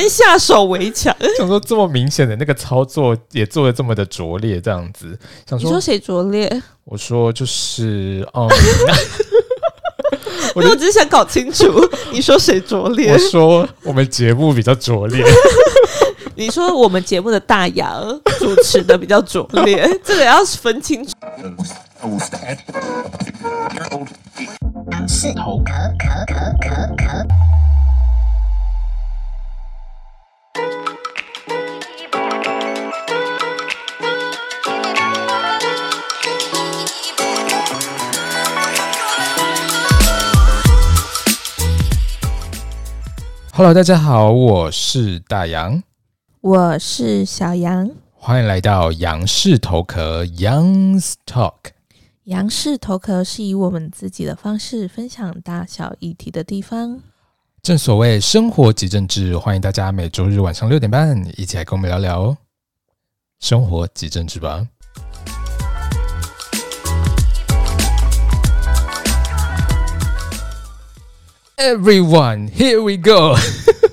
[0.00, 1.14] 先下手为强。
[1.38, 5.18] 想说这么明显的那个操作也做的这么的拙劣，这样子。
[5.48, 6.62] 想说你说谁拙劣？
[6.84, 8.48] 我说就是哦。
[10.54, 11.64] 我只是想搞清楚，
[12.12, 13.12] 你说谁拙劣？
[13.12, 15.24] 我说我们节目比较拙劣。
[16.34, 21.12] 你说我们节目的大杨主持的比较拙劣，这个要分清楚。
[25.08, 27.65] 是头壳壳壳壳壳。
[43.56, 45.82] Hello，大家好，我是大杨，
[46.42, 51.54] 我是小杨，欢迎来到杨氏头壳 Young's Talk。
[52.24, 57.00] 杨氏头壳是以我们自己的方式分享大小议题的地方。
[57.62, 62.36] 正所谓生活即政治，欢迎大家每周日晚上六点半一起来跟我们聊聊
[63.40, 64.68] 生活即政治吧。
[71.58, 73.34] Everyone, here we go。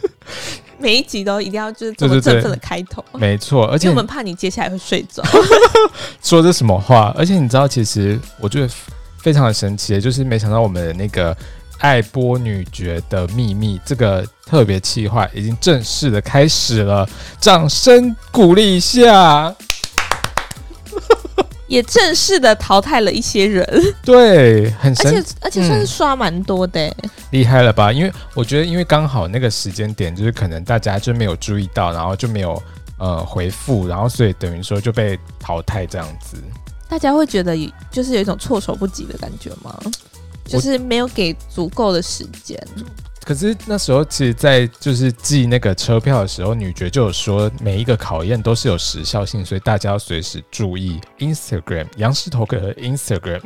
[0.77, 3.65] 每一集都一定要就是这么振奋的开头，没错。
[3.67, 5.23] 而且我们怕你接下来会睡着。
[6.21, 7.15] 说这什么话？
[7.17, 8.69] 而且你知道，其实我觉得
[9.17, 11.33] 非常的神奇，就是没想到我们的那个
[11.77, 17.07] 爱播女爵的秘密这个特别企划已经正式的开始了，
[17.39, 19.55] 掌声鼓励一下。
[21.67, 23.65] 也正式的淘汰了一些人，
[24.03, 27.91] 对，很神，而且而且算是刷蛮多的，嗯，厉害了吧？
[27.91, 32.61] 因为我觉得，因为刚好那个时间点，就是可能大家就没有注意到，然后就没有
[32.97, 36.37] 呃回复，然后所以等于说就被淘汰这样子。
[36.89, 37.57] 大家会觉得
[37.89, 39.79] 就是有一种措手不及的感觉吗？
[40.45, 42.61] 就是没有给足够的时间。
[43.25, 53.41] 可是那时候，其实，在就是寄那个车票的时候，女爵就有说，每一个考验都是有时效性，所以大家要随时注意 Instagram 杨氏头壳的 Instagram。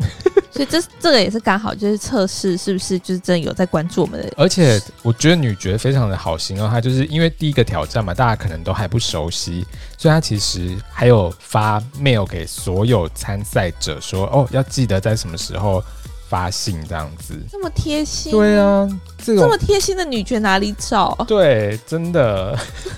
[0.50, 4.34] 所以这这个也是刚好就是测试是不是就是真的有在关注我们的。
[4.38, 9.66] 而且我觉得女爵非常的好心哦，她就是因为第一个挑战嘛，大家可能都还不熟悉，
[9.98, 15.84] 所以她其实还有发 mail 给所有参赛者说，哦，要记得在什么时候。
[16.28, 18.32] 发信这样子，这么贴心？
[18.32, 18.88] 对啊，
[19.24, 21.16] 这这么贴心的女爵哪里找？
[21.28, 22.58] 对，真的。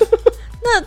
[0.64, 0.84] 那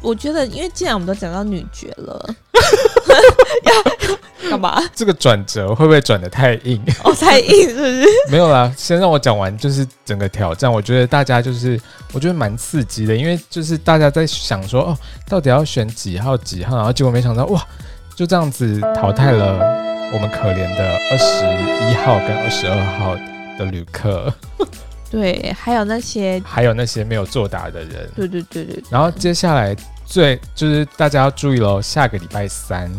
[0.00, 2.34] 我觉得，因为既然我们都讲到女爵了，
[3.64, 4.82] 要干嘛？
[4.94, 6.80] 这个转折会不会转的太硬？
[7.04, 8.04] 哦，太硬是不是？
[8.30, 11.78] 没有啦，先让我讲完，就是整个挑战，我觉得大家就是，
[12.12, 14.98] 我觉得蛮刺激的，因为就是大家在想说，哦，
[15.28, 17.62] 到底要选几号几号，然后结果没想到，哇，
[18.14, 19.99] 就这样子淘汰了。
[20.12, 21.44] 我们可怜的二十
[21.90, 23.14] 一号跟二十二号
[23.58, 24.32] 的旅客，
[25.10, 28.84] 对，还有那些，还有那些没有作答的人，对对对对，对。
[28.90, 32.90] 然后接下来最就是大家要注意喽，下个礼拜三。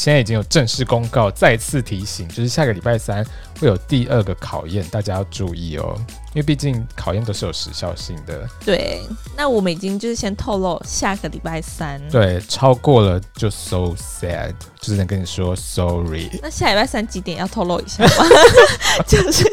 [0.00, 3.22] 现在已经有正式公告，再次提醒，就是下个礼拜三
[3.60, 5.94] 会有第二个考验，大家要注意哦，
[6.32, 8.48] 因为毕竟考验都是有时效性的。
[8.64, 9.02] 对，
[9.36, 16.30] 那我们已经就是先透露下个礼拜三，对，超过了就 so sad，就是能跟你说 sorry。
[16.42, 18.24] 那下礼拜三几点要透露一下吗？
[19.06, 19.44] 就是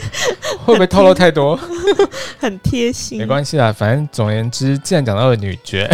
[0.64, 1.60] 会不会透露太多？
[2.40, 5.90] 很贴心，没关系啦，反正总而言之，既然讲到了女爵。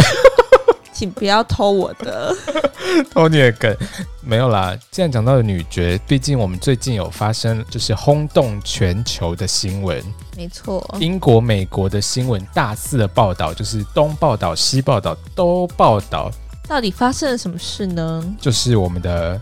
[0.94, 2.32] 请不要偷我的，
[3.12, 3.76] 偷你的梗
[4.22, 4.74] 没有啦。
[4.92, 10.00] 既然讲到了女爵，毕竟我们最近有发生就是轰动全球的新闻，
[10.36, 16.30] 没错，英国、美国的新闻大肆的报道，就是东报道西报道都报道。
[16.68, 18.24] 到底发生了什么事呢？
[18.40, 19.38] 就是我们的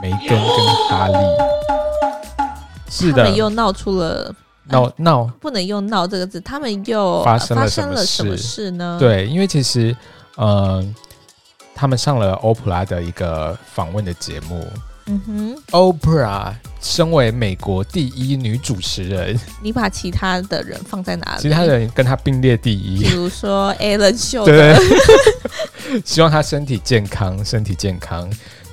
[0.00, 1.14] 梅根跟哈利，
[2.88, 4.32] 是的，他们又闹出了
[4.68, 8.96] 闹闹，不能用闹这个字，他们又发生了什么什么事呢？
[9.00, 9.94] 对，因为其实。
[10.36, 10.94] 嗯，
[11.74, 14.66] 他们上了欧普拉的一个访问的节目。
[15.08, 21.42] 嗯哼，Oprah 身为美国第一女主持人，你把其他的人放在哪里？
[21.42, 24.44] 其他人跟她并列第一，比如说 Ellen 秀。
[24.44, 24.74] 对，
[26.04, 28.28] 希望她身体健康，身体健康。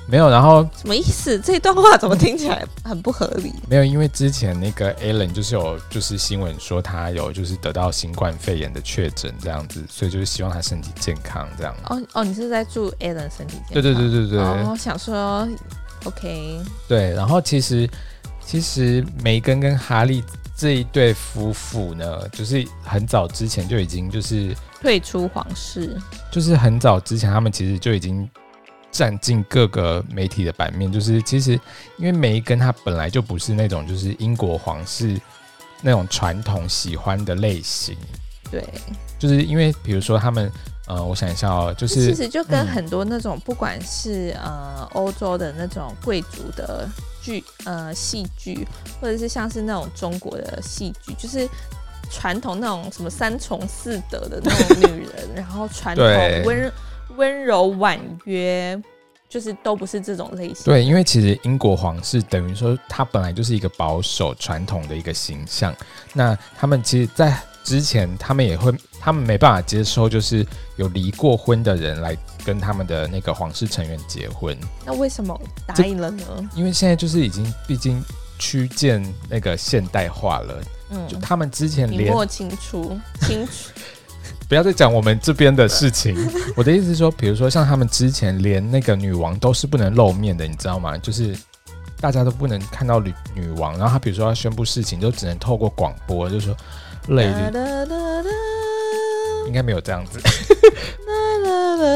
[0.06, 1.40] 没有，然后什么意思？
[1.40, 3.52] 这段话怎么听起来很不合理？
[3.68, 11.74] 没有，因为之前那个 Ellen 就是有就是新闻说他有就是得到新冠肺炎的确诊这样子，所以就是希望他身体健康这样。
[11.88, 13.82] 哦哦，你是在祝 Ellen 身体健康？
[13.82, 14.38] 对对对对对。
[14.40, 15.48] 哦，我想说
[16.04, 16.60] ，OK。
[16.86, 17.88] 对，然后其实
[18.44, 20.22] 其实梅根跟哈利
[20.54, 25.96] 这一对夫妇呢，就是很早之前就已经就是退出皇室，
[26.30, 28.28] 就是很早之前他们其实就已经。
[28.94, 31.58] 占尽各个媒体的版面，就是其实
[31.96, 35.20] 因为梅根他本来就不是那种就是英国皇室
[35.82, 37.96] 那种传统喜欢的类型，
[38.52, 38.64] 对，
[39.18, 40.48] 就是因为比如说他们，
[40.86, 46.88] 呃，我想一下哦，就是其实就跟很多那种不管是、嗯、呃欧洲的那种贵族的
[47.20, 48.64] 剧呃戏剧，
[49.00, 51.48] 或者是像是那种中国的戏剧，就是
[52.12, 56.06] 传统那种什么三从四德的那种女人， 然后传统
[56.44, 56.72] 温
[57.16, 58.82] 温柔婉约。
[59.26, 60.62] 就是都不是这种类型。
[60.64, 65.74] 对，因为其实英国皇室等于说，他本来就是一个保守传统的一个形象。
[66.12, 70.46] 那他们其实，在之前，他们也会，他们没办法接受，就是
[70.76, 74.56] 有离过婚的人来跟他们的那个皇室成员结婚。
[74.86, 75.36] 那为什么
[75.66, 76.50] 答应了呢？
[76.54, 78.00] 因为现在就是已经，毕竟
[78.38, 80.62] 趋近那个现代化了。
[80.90, 83.52] 嗯，就他们之前连明末清初，清楚。
[84.48, 86.16] 不要再讲我们这边的事情。
[86.54, 90.96] 我的意思是说，比如说像他们之前连那个女王都是不能露面的，你知道吗？
[90.98, 91.36] 就是
[92.00, 96.56] 大家都不能看到女女王，然后她比如说要宣布事情，就只能透过广播，就是说
[99.46, 100.20] 应该没有这样子。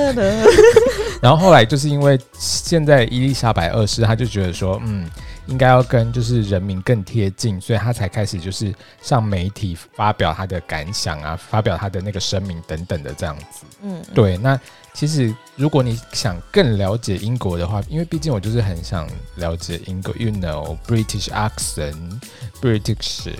[1.21, 5.09] 然后后来就是因为现在伊丽莎白二世，他就觉得说，嗯。
[5.49, 8.73] 应该要跟就是人民更贴近，所以他才开始就是
[9.03, 13.65] 上媒体发表他的感想啊，发表他的那个声明等等的这样子。
[13.83, 14.37] 嗯，对。
[14.37, 14.59] 那
[14.93, 22.21] 其实如果你想更了解英国的话，因为毕竟我就是很想了解英国，you know British accent,
[22.61, 23.29] British.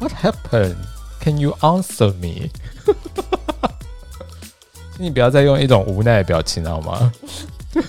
[0.00, 0.76] What happened?
[1.20, 2.50] Can you answer me?
[4.96, 7.12] 请你不要再用一种无奈的表情好吗？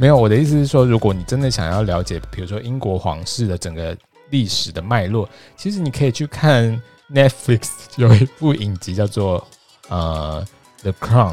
[0.00, 3.96] 没有，我的意思是说，如果你真的想要了解，比如说英国皇室的整个
[4.30, 6.80] 历史的脉络，其实你可以去看
[7.12, 7.62] Netflix
[7.96, 9.44] 有一部影集叫做
[9.88, 10.46] 呃
[10.82, 11.32] 《The Crown》。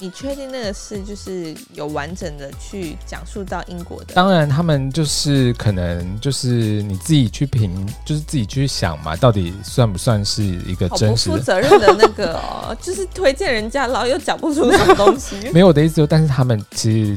[0.00, 4.14] 你确定那个是就是有完整的去讲述到英国的？
[4.14, 11.36] 当然，他们就是可能就是你自己去评，就是自己去想嘛，到底算不算是一个真实的？
[11.36, 15.36] 不负责任的那个哦，就是推荐人家，然后又讲不出什么东西。
[15.54, 17.16] 没有我的意思，但是他们其实。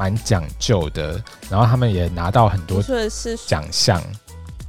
[0.00, 2.82] 蛮讲究的，然后他们也拿到很多
[3.46, 4.02] 奖项。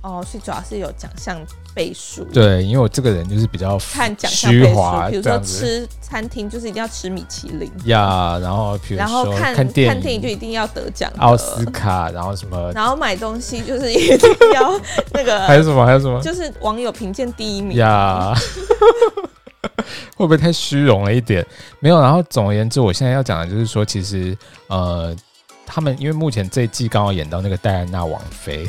[0.01, 1.39] 哦，所以主要是有奖项
[1.74, 2.25] 倍数。
[2.25, 7.72] 对，因为我这个人就是比较看奖项倍数，比如说吃餐厅就是一定要吃米其林。
[7.86, 10.22] 呀，然后比如说看看电影。
[10.22, 14.78] 就一定要得奖，奥斯卡，然后什么，然后买东西就是一定要
[15.13, 17.78] 那个， 还有什么还有什么，就是网友评鉴第一名。
[17.78, 18.33] 呀。
[20.21, 21.44] 会不会太虚荣了一点？
[21.79, 22.00] 没有。
[22.00, 24.38] 然后总而言之，我现在要讲的就是说，其实
[24.68, 25.15] 呃，
[25.65, 28.68] 他们因为目前这一季刚好演到那个戴安娜王妃，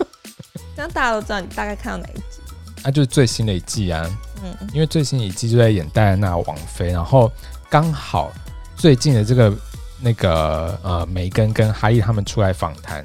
[0.74, 2.40] 这样大家都知道你大概看到哪一集？
[2.82, 4.08] 那、啊、就是最新的一季啊。
[4.42, 7.30] 嗯，因为最新一季就在演戴安娜王妃，然后
[7.68, 8.32] 刚好
[8.74, 9.52] 最近的这个
[10.00, 13.04] 那个呃，梅根跟哈利他们出来访谈，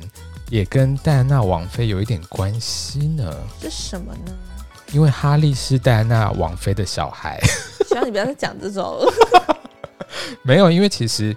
[0.49, 3.35] 也跟戴安娜王妃有一点关系呢。
[3.59, 4.31] 是什么呢？
[4.91, 7.41] 因为哈利是戴安娜王妃的小孩，
[7.93, 8.99] 希望你不要再讲这种。
[10.41, 11.35] 没有，因为其实，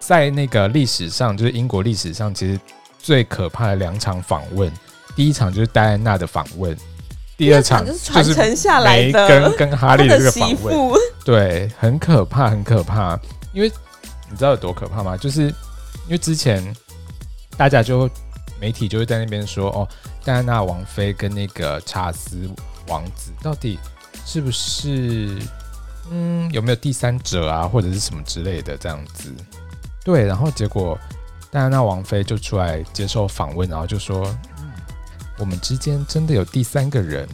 [0.00, 2.58] 在那个历史上，就是英国历史上，其实
[2.98, 4.70] 最可怕的两场访问，
[5.14, 6.76] 第一场就是戴安娜的访问，
[7.36, 13.18] 第二场就是传承下来的跟跟哈利的这个访问，对，很可怕，很可怕。
[13.52, 13.70] 因为
[14.28, 15.16] 你知道有多可怕吗？
[15.16, 16.74] 就是因为之前
[17.56, 18.10] 大家就
[18.60, 19.88] 媒体就会在那边说，哦，
[20.24, 22.50] 戴安娜王妃跟那个查尔斯。
[22.88, 23.78] 王子到底
[24.26, 25.38] 是不是
[26.10, 29.32] 嗯，有没有第三者啊，或者是什么之类的这样子？
[30.04, 30.98] 对，然后结果
[31.50, 34.34] 戴安娜王妃就出来接受访问，然后就说：“，
[35.38, 37.28] 我们之间真的有第三个人。”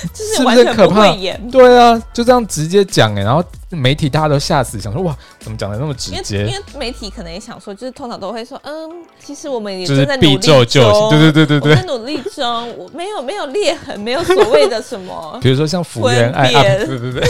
[0.14, 1.50] 是完全不会演？
[1.50, 6.46] 对啊，就这样直接讲哎，然后媒体大家都吓死，想说哇，怎么讲的那么直接？
[6.46, 8.90] 因为媒体可能也想说，就是通常都会说，嗯，
[9.24, 17.22] 其实我们也正在努力中，对对对对对，在努力中，我没有没有裂痕，没有所谓的什么， 比如说像福原爱，啊、对对对，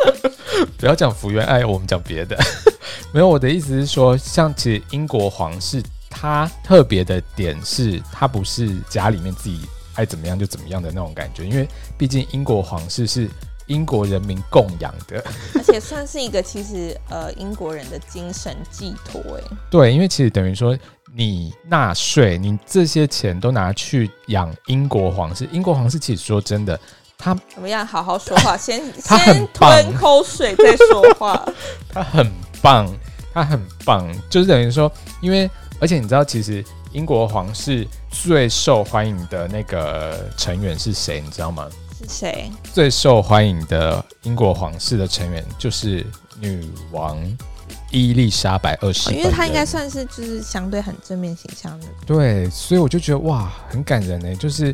[0.78, 2.36] 不要讲福原爱，我们讲别的。
[3.12, 9.60] 没有，我的意思是说，像其实英国皇室，他特别的点是，他不是家里面自己。
[9.98, 13.28] 爱怎么样就怎么样的那种感觉，因为毕竟英国皇室是
[13.66, 15.22] 英国人民供养的，
[15.56, 19.20] 而且算是一个其实呃英国人的精神寄托。
[19.36, 20.78] 哎， 对，因为其实等于说
[21.12, 26.78] 你纳税，你这些钱都拿去养英国皇室，英国皇室其实说真的，
[27.18, 27.84] 他怎么样？
[27.84, 31.44] 好好说话， 先他很吞口水再说话。
[31.92, 32.88] 他很棒，
[33.34, 34.90] 他很棒，就是等于说，
[35.20, 35.50] 因为
[35.80, 36.64] 而且你知道，其实。
[36.92, 41.20] 英国皇室最受欢迎的那个成员是谁？
[41.20, 41.68] 你知道吗？
[41.98, 42.50] 是谁？
[42.72, 46.06] 最受欢迎的英国皇室的成员就是
[46.40, 47.18] 女王
[47.90, 51.86] 伊丽莎白二世，哦，因为她应该算是就是相对很正面形象的。
[52.06, 54.34] 对，所以我就觉得哇，很感人呢。
[54.36, 54.66] 就是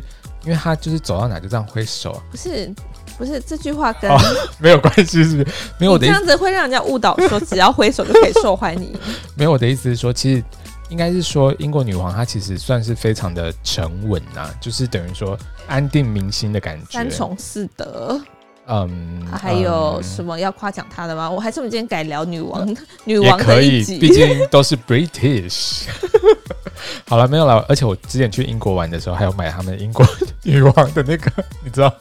[0.43, 2.21] 因为她就是走到哪就这样挥手。
[2.31, 2.73] 不是
[3.17, 4.17] 不是，这句话跟、哦、
[4.59, 5.55] 没有关系，是不是？
[5.77, 8.93] 没有我的意思，这样子会让人家误导说只要挥手就可以受欢迎。
[9.35, 10.43] 没有我的意思是说，其实
[10.89, 15.37] 应该是说英国女王她其实算是非常的沉稳呐，就是等于说
[15.67, 16.85] 安定民心的感觉。
[16.91, 18.19] 三从四德。
[18.67, 21.27] 嗯，还有什么要夸奖她的吗？
[21.27, 25.83] 嗯、我还是我们今天改聊女王，嗯、 女王可以，毕竟都是 British。
[27.07, 27.63] 好了，没有了。
[27.69, 30.03] 而且我之前去英国玩的时候，还有买他们英国
[30.41, 31.31] 女王的那个，
[31.63, 31.93] 你知道，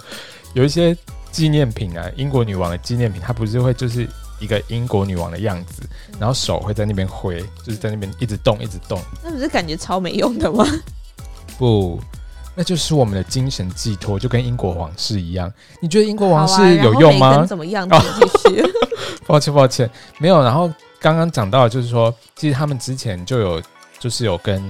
[0.55, 0.97] 有一些
[1.31, 5.83] 纪念品啊，英国女王的纪念品，它不是会就是一个英国女王的样子，
[6.19, 9.01] 然后手会在那边挥，就是在那边一直动，一直动。
[9.23, 10.67] 那不是感觉超没用的吗？
[11.59, 12.01] 不。
[12.57, 15.53] 那就是我们的精神寄托，就跟英国皇室一样。
[15.81, 17.39] 你觉得英国皇室有用吗？
[17.39, 17.85] 啊、怎么样？
[17.91, 18.63] 继续。
[19.27, 20.41] 抱歉，抱歉，没有。
[20.41, 23.61] 然后刚刚讲到，就是说，其实他们之前就有，
[23.99, 24.63] 就是有跟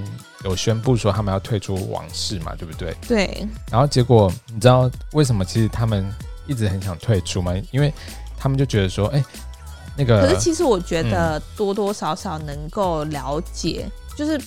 [0.43, 2.91] 有宣布说他们要退出王室嘛，对不对？
[3.07, 3.47] 对。
[3.69, 5.45] 然后结果，你知道为什么？
[5.45, 6.11] 其实他们
[6.47, 7.53] 一直很想退出吗？
[7.69, 7.93] 因为
[8.35, 9.23] 他们就觉得说，哎，
[9.97, 10.21] 那个。
[10.21, 14.39] 可是其实我觉得多多少少能够了解，嗯、就是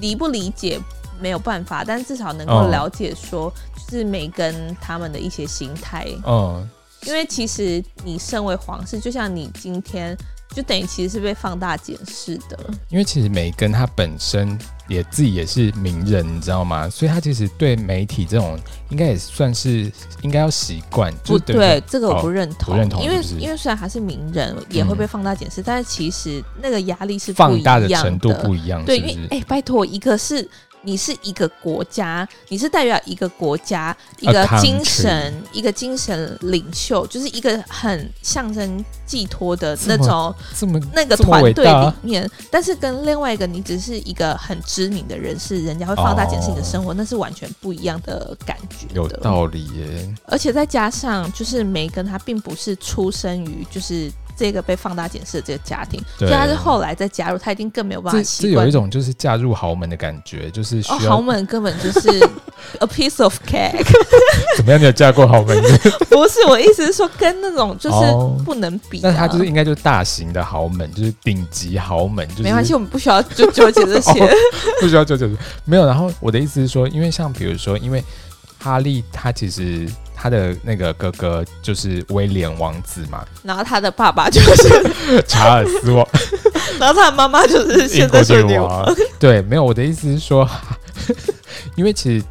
[0.00, 0.80] 理不理解。
[1.22, 6.06] 没有办法，但至少能够了解说，就是梅根他们的一些心态。
[6.26, 6.66] 嗯，
[7.02, 10.16] 因为其实你身为皇室，就像你今天
[10.54, 12.58] 就等于其实是被放大检视的。
[12.88, 14.58] 因为其实梅根他本身
[14.90, 16.90] 也自己也是名人，你知道吗？
[16.90, 19.90] 所以他其实对媒体这种应该也算是
[20.22, 21.14] 应该要习惯。
[21.24, 22.74] 不对，这个我不认同。
[22.74, 28.84] 不认同，因为因为虽然他是名人，也会被放大检视，但是其实那个压力是放大的程度不一样。
[28.84, 30.46] 对，因为哎，拜托，一个是。
[30.82, 42.30] 你是一个国家，你是代表一个国家，一个精神，一个精神领袖，就是一个很象征寄托的那种，这么那个团队里面。
[42.50, 48.86] 但是跟另外一个，你只是一个很知名的人士，人家会放大检视你的生活，那是完全不一样的感觉。
[48.94, 50.14] 有道理耶。
[50.24, 54.10] 而且再加上，就是梅根他并不是出生于就是。
[54.40, 58.54] 这个被放大检视的这个家庭，对所以他是后来再加入，他一定更没有办法习惯。
[58.54, 62.08] 这有一种就是嫁入豪门的感觉，就是、哦、豪门根本就是
[62.80, 63.84] a piece of cake。
[64.56, 64.80] 怎么样？
[64.80, 65.62] 你有嫁过豪门？
[66.08, 69.10] 不是，我意思是说跟那种就是不能比、啊。
[69.10, 72.26] 那他就是应该就是大型的豪门，就是顶级豪门。
[72.30, 74.28] 就是、没关系，我们不需要就纠结这些、哦，
[74.80, 75.28] 不需要纠结。
[75.66, 75.84] 没有。
[75.84, 78.02] 然后我的意思是说，因为像比如说，因为
[78.58, 79.86] 哈利他其实。
[80.22, 86.06] 他的那个哥哥就是威廉王子嘛，然后他的爸爸就是 查尔斯王，
[86.78, 88.84] 然后他的妈妈就是现在是女王。
[89.18, 90.46] 对，没有，我的意思是说，
[91.74, 92.24] 因为其实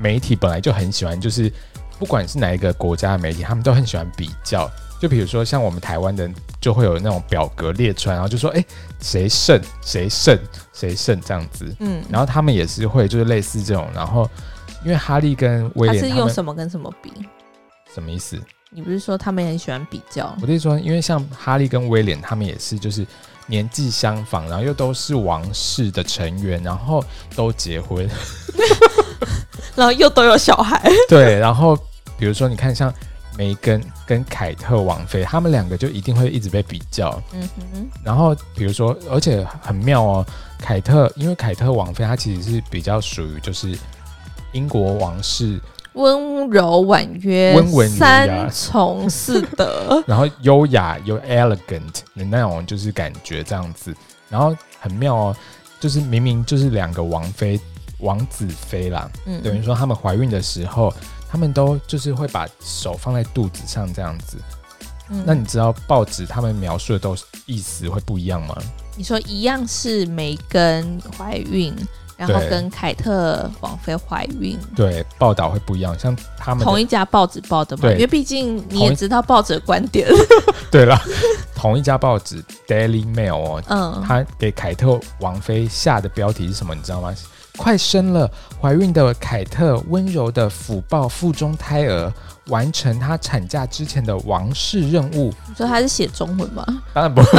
[0.00, 1.48] 媒体本来就很喜欢，就是
[1.96, 4.68] 不管是哪一个国家的媒体，他们都很喜欢比较。
[5.00, 6.28] 就比如说像我们台湾的，
[6.60, 8.64] 就会有那种表格列出来，然后就说，哎，
[9.00, 10.36] 谁胜谁胜
[10.72, 11.72] 谁胜这样子。
[11.78, 14.28] 嗯，然后他们也是会就是类似这种，然后。
[14.84, 17.12] 因为哈利跟威廉，他是用什么跟什么比？
[17.94, 18.40] 什么意思？
[18.70, 20.34] 你不是说他们也很喜欢比较？
[20.40, 23.06] 我跟你说，因为像哈利跟威廉，他们也是就是
[23.46, 27.04] 年纪相仿，然后又都是王室的成员，然后
[27.36, 28.08] 都结婚，
[29.76, 30.90] 然后又都有小孩。
[31.06, 31.76] 对，然后
[32.18, 32.90] 比如说你看，像
[33.36, 37.22] 梅根跟凯特王妃，他们两个就一定会一直被比较。
[37.34, 37.90] 嗯哼。
[38.02, 40.26] 然后比如说，而且很妙哦，
[40.58, 43.78] 凯特，因为凯特王妃她其实是比较属于就是。
[44.52, 45.60] 英国王室
[45.94, 53.94] 温柔婉约，温文三从四德， 然后优雅又 elegant 的那种就是感觉这样子，
[54.30, 55.36] 然后很妙哦，
[55.78, 57.60] 就是明明就是两个王妃、
[57.98, 60.92] 王子妃啦，嗯，等于说他们怀孕的时候，
[61.30, 64.38] 他们都就是会把手放在肚子上这样子，
[65.10, 68.56] 嗯，那你知道报纸他们描述的都意思会不一样吗？
[68.96, 71.74] 你说一样是梅根怀孕。
[72.28, 80.08] 然后跟凯特王妃怀孕，对，报道会不一样，像他们同一家报纸报的嘛，因为毕竟你也知道报纸的观点。
[80.70, 80.98] 对了，
[81.54, 86.74] 同一家报纸 Daily Mail 哦，嗯，他给凯特王妃下的标题是什么？
[86.74, 87.14] 你知道吗？
[87.58, 92.10] 快生了，怀孕的凯特温柔的抚抱腹中胎儿，
[92.46, 95.30] 完成她产假之前的王室任务。
[95.48, 96.64] 你说他是写中文吗？
[96.94, 97.30] 当然不是。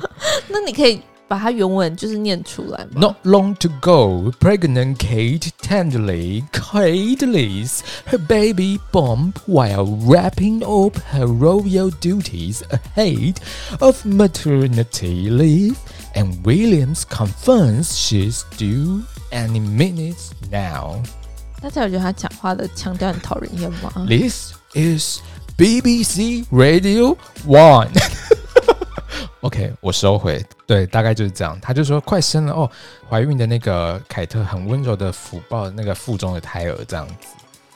[0.48, 1.02] 那你可以。
[1.33, 2.99] 把它原文就是念出来嘛。
[2.99, 11.91] Not long to go, pregnant Kate tenderly cradles her baby bump while wrapping up her royal
[12.01, 13.37] duties ahead
[13.79, 15.75] of maternity leave,
[16.15, 21.03] and Williams confirms she's due any minutes now.
[21.61, 23.91] 大家有觉得他讲话的腔调很讨人厌吗？
[24.07, 25.19] This is
[25.57, 27.89] BBC Radio One.
[29.44, 30.42] OK，我收回。
[30.66, 31.58] 对，大概就是这样。
[31.60, 32.70] 他就说快生了哦，
[33.10, 37.14] 怀孕的那个凯特很温柔的抚抱那个腹中的胎儿，这样子。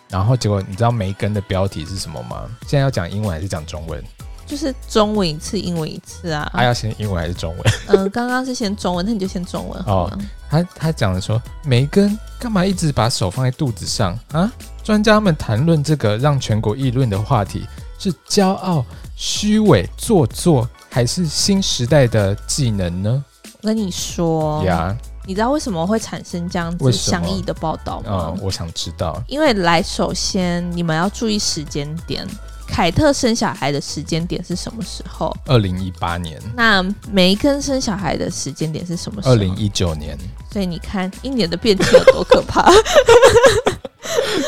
[0.08, 2.46] 然后结果你知道梅根的标题是什么吗？
[2.66, 4.02] 现在要讲英文还是讲中文？
[4.46, 6.48] 就是中文一次，英文一次啊。
[6.54, 7.62] 他、啊、要先英文还是中文？
[7.88, 10.18] 嗯、呃，刚刚是先中文，那你就先中文好哦。
[10.48, 14.50] 他他讲的说，梅根干嘛一直把手放在肚子上啊？
[14.82, 17.66] 专家们谈论这个让全国议论的话题，
[17.98, 18.82] 是骄傲、
[19.14, 23.24] 虚伪、做作，还是新时代的技能呢？
[23.62, 24.96] 我跟你说呀。
[25.26, 28.32] 你知道为什么会产生这样子相异的报道吗？
[28.34, 29.22] 嗯，我想知道。
[29.28, 32.26] 因为来，首先你们要注意时间点。
[32.66, 35.34] 凯特生小孩的时间点是什么时候？
[35.46, 36.40] 二零一八年。
[36.54, 39.34] 那梅根生小孩的时间点是什么时候？
[39.34, 40.16] 二零一九年。
[40.50, 42.70] 所以你看，一年的变迁有多可怕。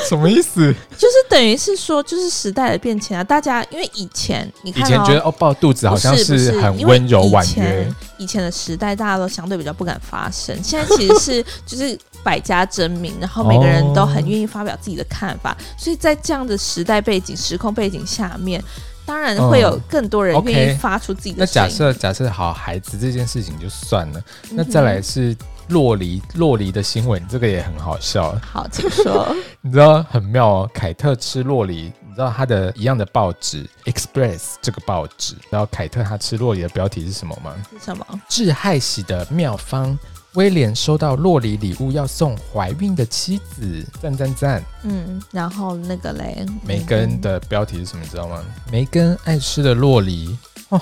[0.09, 0.73] 什么意思？
[0.97, 3.23] 就是等于是说，就是时代的变迁啊！
[3.23, 10.57] 大家因为以前你看、喔，以前觉得哦抱肚子好像是很温柔婉约，以前的时代大家都相对比较不敢发声。
[10.65, 15.53] 现在其实是就是百家争鸣，然后每个人都很愿意发表自己的看法。
[15.53, 18.63] 哦、所以在这样的时代背景、时空背景下面，
[19.05, 21.43] 当然会有更多人愿意发出自己的音。
[21.43, 25.37] 嗯 okay、那假设假设好孩子这件事情就算了，那再来是。
[25.71, 28.37] 酪梨，洛梨的新闻，这个也很好笑。
[28.43, 29.35] 好，请说。
[29.63, 37.55] 你知道很妙哦，凯特吃洛梨，你知道他的一样的报纸《Express》这个报纸，然后凯特他吃洛梨的标题是什么吗？
[37.71, 38.05] 是什么？
[38.29, 39.97] 致害喜的妙方，
[40.35, 44.65] 威廉收到洛梨礼物要送怀孕的妻子，赞赞赞。
[44.83, 48.03] 嗯，然后那个嘞，梅根的标题是什么？
[48.03, 48.43] 你知道吗？
[48.73, 50.37] 梅根爱吃的洛梨
[50.71, 50.81] 哦，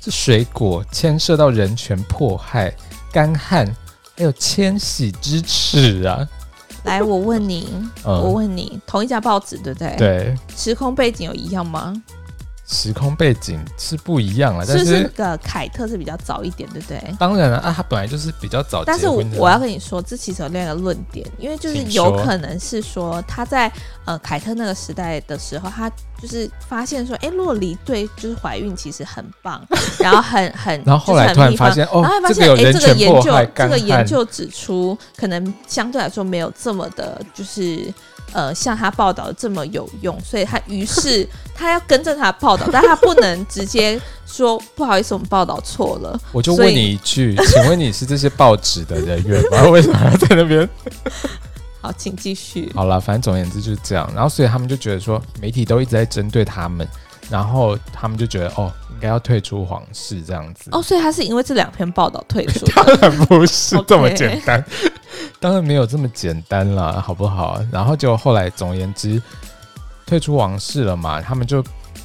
[0.00, 2.74] 这水果牵涉到人权迫害、
[3.12, 3.72] 干旱。
[4.16, 6.26] 还有千禧之耻啊！
[6.84, 7.68] 来，我问你，
[8.04, 9.94] 嗯、我问你，同一家报纸对不对？
[9.96, 10.34] 对。
[10.56, 11.92] 时空背景有一样吗？
[12.68, 17.00] 时空背景是不一样了，但是那个凯特是比较早一点，对不对？
[17.16, 18.82] 当然了啊，他本来就是比较早。
[18.84, 23.70] 但是我我要跟你说，这其实有另一个论点，因为就是有可能是说他在
[24.04, 25.88] 呃凯特那个时代的时候，他
[26.20, 29.64] 就是发现说，哎，洛梨对就是怀孕其实很棒，
[30.00, 37.94] 然后很很，然后后来突然发现，哦，然后发现哎，这个研究这个研究指出，可能相对来说没有这么的，就是。
[38.32, 46.18] 呃，像他报道这么有用，所以他于是 他要跟正他的报道，但他不能直接说不好意思，我们报道错了。
[46.32, 49.62] 我就问你一句，请问你是这些报纸的人员吗？
[49.70, 50.68] 为什么要在那边？
[51.80, 52.70] 好，请继续。
[52.74, 54.10] 好了，反正总而言之就是这样。
[54.12, 56.86] 然后，所以他们就觉得说，媒体都一直在针对他们，
[57.30, 60.70] 然后他们就觉得哦，应该要退出皇室这样子。
[60.72, 62.66] 哦，所以他是因为这两篇报道退出？
[62.74, 64.64] 当然不是这么简单。
[65.40, 67.60] 当然没有这么简单了，好不好？
[67.70, 69.20] 然后就后来，总而言之，
[70.06, 71.20] 退出王室了嘛。
[71.20, 71.62] 他们就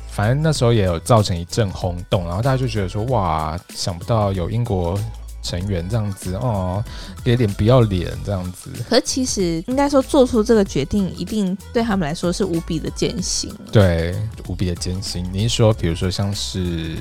[0.09, 4.99] 反正那时候也有造成一阵轰动，然后大家就觉得说，哇，想不到有英国。
[5.41, 6.83] 成员这样子哦，
[7.23, 8.69] 有点不要脸这样子。
[8.87, 13.53] 可是其实应该说，做出这个决定一定对他们来说是无比的艰辛。
[13.71, 14.15] 对，
[14.47, 15.27] 无比的艰辛。
[15.31, 16.95] 你是说，比如说像是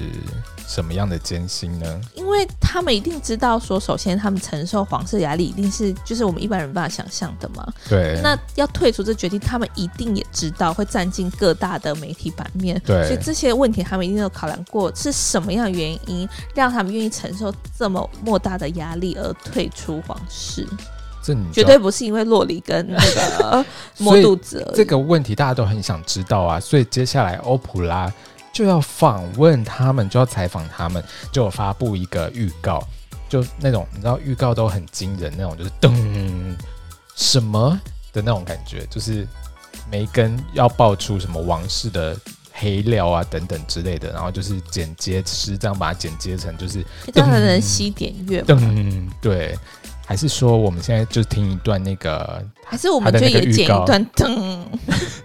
[0.70, 2.00] 什么样的艰辛呢？
[2.14, 7.66] 因为他们一定知道说，首先他们承受皇室压力一定是就是我们一般人无法想象的嘛。
[7.88, 8.20] 对。
[8.22, 12.80] 那要退出这决定，他们一定也知道会占尽各大的媒体版面。
[12.86, 13.04] 对。
[13.08, 18.08] 所以这些问题他们一定有考量过，是什么样的原因让他们愿意承受这么。
[18.22, 20.66] 莫大的压力而退出皇室，
[21.22, 23.64] 这绝对不是因为洛里跟那个
[23.98, 24.72] 摸肚子。
[24.74, 28.12] 这个问题大家都很想知道啊，所以接下来欧普拉
[28.52, 32.82] 就要访问他们，就要采访他们，就有发布一个预告，
[33.28, 36.56] 就那种你知道预告都很惊人那种，就是噔
[37.14, 37.80] 什么
[38.12, 39.26] 的那种感觉，就是
[39.90, 42.16] 梅根要爆出什么王室的。
[42.52, 48.42] 黑料啊，等等之类的，然后就是剪接师这样把它剪接成，就是这样才能吸点阅。
[48.42, 49.56] 噔，对，
[50.09, 54.57] 还是说我们现在就听一段那个，还是我们就也剪一段噔？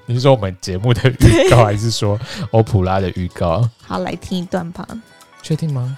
[0.07, 2.19] 你是说我们节目的预告，还是说
[2.53, 3.69] 欧普拉的预告？
[3.87, 4.87] 好，来听一段吧。
[5.43, 5.97] 确定吗？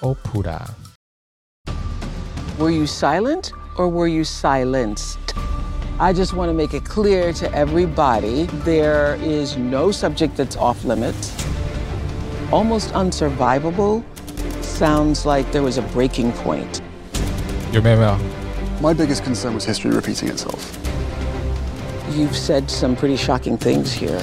[0.00, 0.60] 欧普拉，
[2.58, 5.18] Were you silent or were you silenced?
[5.98, 10.84] I just want to make it clear to everybody there is no subject that's off
[10.84, 11.32] limits.
[12.50, 14.02] Almost unsurvivable
[14.60, 16.82] sounds like there was a breaking point.
[18.80, 20.78] My biggest concern was history repeating itself.
[22.10, 24.22] You've said some pretty shocking things here.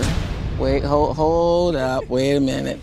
[0.60, 2.78] Wait, hold, hold up, wait a minute.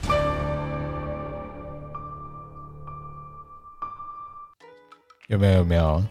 [5.29, 5.59] 有 没有？
[5.59, 6.03] 有没有？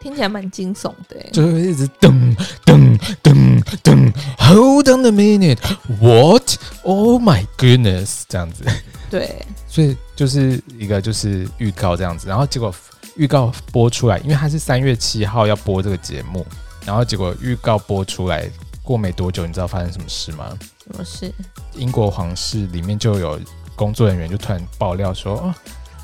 [0.00, 8.64] 听起来蛮惊悚的，就会一直噔噔噔噔，Hold on a minute，What？Oh my goodness，这样子。
[9.10, 12.74] 对，所以就是一个就是预告这样子，然后结果
[13.19, 16.47] 预告播出来，因为它是三月七号要播这个节目，
[16.85, 18.49] 然后结果预告播出来
[18.81, 20.57] 过没多久，你知道发生什么事吗？
[20.85, 21.29] 什么事？
[21.75, 23.37] 英国皇室里面就有
[23.75, 25.55] 工作人员就突然爆料说，哦。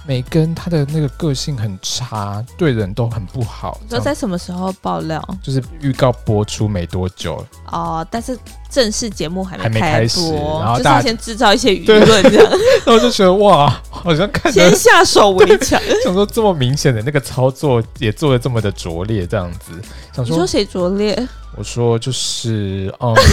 [0.07, 3.79] 梅根他的那个个性很差，对人都很不好。
[3.89, 5.21] 都在什么时候爆料？
[5.41, 8.37] 就是预告播出没多久哦，但是
[8.69, 12.51] 正式节目还没还没开始，然后大家先制造一些舆论这样。
[12.85, 15.81] 然后就觉得哇，好像看先下手为强。
[16.03, 19.71] 想说这么明显的那个操作也做的这么的拙劣，这样子。
[20.13, 21.27] 想说你说谁拙劣？
[21.57, 23.13] 我说就是嗯。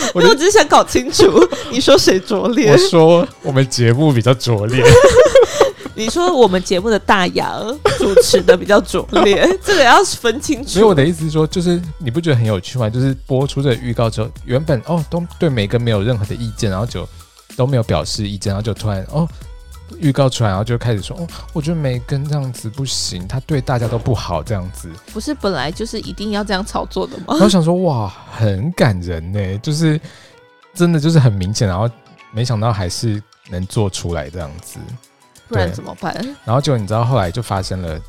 [0.14, 1.24] 我就只是想搞清楚，
[1.70, 2.70] 你说谁拙劣？
[2.72, 4.82] 我说我们节目比较拙劣。
[5.94, 10.68] 你说我们节目的大杨主持的比较拙劣，这个要分清楚。
[10.68, 12.88] 所以我的意思是说，就是你不觉得很有趣吗？
[12.88, 17.08] 就是播出这个预告之后，原本哦都对每个没有任何的意见，然后就
[17.56, 19.28] 都没有表示意见，然后就突然哦。
[19.98, 30.00] 预告出来，然后就开始说：“哦，我觉得梅根这样子不行，他对大家都不好，这样子不是本来就是一定要这样炒作的吗？”然后想说：“哇，很感人呢，就是
[30.74, 31.88] 真的就是很明显，然后
[32.32, 34.78] 没想到还是能做出来这样子，
[35.48, 36.14] 不然怎么办？
[36.44, 38.00] 然后就你知道后来就发生了，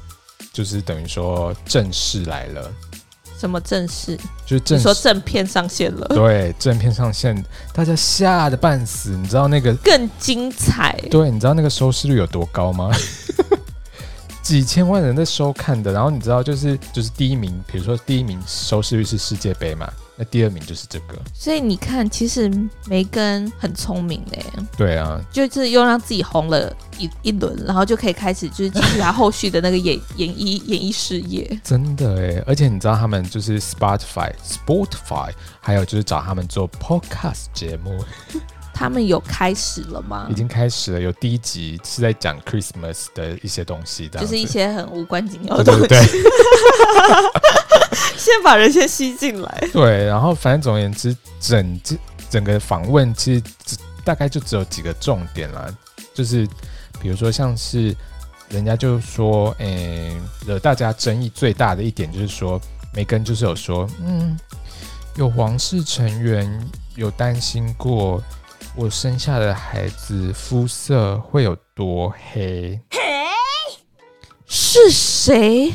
[0.51, 2.71] 就是等于说正式来了。”
[3.39, 4.17] 什么正式？
[4.45, 6.05] 就是正说正片上线了。
[6.09, 7.41] 对，正片上线，
[7.73, 9.11] 大家吓得半死。
[9.11, 10.93] 你知道那个更精彩？
[11.09, 12.91] 对，你知道那个收视率有多高吗？
[14.43, 15.93] 几千万人在收看的。
[15.93, 19.89] 然后你知道，就是就是第一名，比如说第一名收视率是世界杯嘛。
[20.21, 22.51] 那第二名就是这个，所以你看，其实
[22.87, 24.45] 梅根很聪明嘞。
[24.75, 31.57] 对啊，就是又让自己红了一一轮，然后就可以开始就是继续他后续的那个演 演艺演艺事业。
[31.63, 38.03] 真的哎，而且你知道他们就是 Spotify、Spotify，还有就是找他们做 Podcast 节目。
[38.79, 40.25] 他们有开始了吗？
[40.31, 45.79] 已经开始了，有第一集是在讲 Christmas 的一些东西的，就是一些很无关紧要的东西。
[45.81, 46.21] 对对对。
[48.17, 51.97] 先把人先吸进来，对，然后反正总而言之，整这
[52.29, 55.67] 整个访问其实只大概就只有几个重点啦，
[56.13, 56.47] 就是
[57.01, 57.93] 比如说像是
[58.47, 62.57] 人家就说，诶、欸，惹大家争议最大的一点就是说，
[62.93, 64.39] 梅根就是有说，嗯，
[65.17, 66.49] 有皇室成员
[66.95, 68.23] 有担心过
[68.75, 72.99] 我生下的孩子肤色会有多黑，嘿，
[74.45, 75.73] 是谁？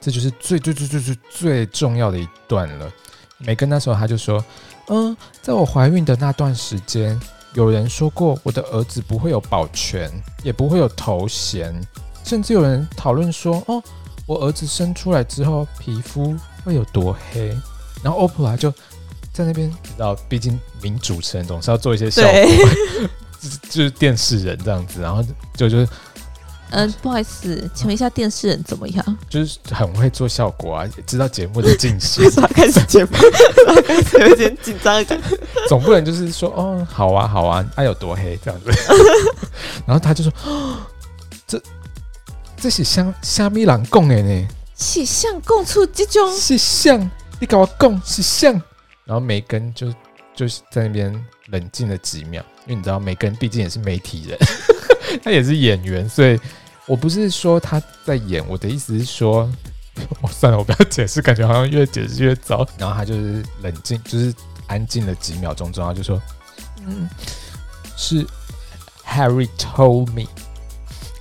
[0.00, 2.90] 这就是最最最最最最重要的一段了。
[3.38, 4.42] 梅根那时候他就说
[4.88, 7.20] ：“嗯，在我怀孕的那段时间，
[7.54, 10.10] 有人说过我的儿子不会有保全，
[10.42, 11.78] 也不会有头衔，
[12.24, 13.82] 甚至有人讨论说，哦，
[14.26, 17.54] 我儿子生出来之后皮肤会有多黑。”
[18.02, 18.72] 然后欧普拉就
[19.36, 22.32] 在那边，你知道，毕竟名主持人总是要做一些效果，
[23.40, 25.22] 就是 就是电视人这样子，然后
[25.54, 25.88] 就就是。
[26.70, 29.18] 嗯，不好意思，请问一下电视人怎么样？
[29.30, 32.28] 就是很会做效果啊，也知道节目的进行。
[32.52, 33.12] 开始节目，
[33.86, 35.38] 开始有点紧张的感觉。
[35.68, 38.70] 总不能就是说，哦，好啊，好啊，爱、啊、有多黑这样子。
[39.86, 40.76] 然后他就说， 哦、
[41.46, 41.62] 这
[42.56, 44.48] 这是像虾米人讲的呢？
[44.76, 46.36] 是像供出这种？
[46.36, 47.00] 是像
[47.38, 48.60] 你跟我讲是像。
[49.06, 49.90] 然后梅根就
[50.34, 54.38] 就是在那边冷静了几秒，因为你知道梅根毕竟也是媒体人。
[55.22, 56.38] 他也是演员，所以
[56.86, 59.50] 我不是说他在演，我的意思是说，
[60.20, 62.66] 我 算了，我不要解释，感觉好像越解释越糟。
[62.76, 64.34] 然后他就是冷静，就是
[64.66, 66.20] 安静了几秒钟之后，他就说
[66.84, 67.08] ：“嗯，
[67.96, 68.26] 是
[69.06, 70.28] Harry told me，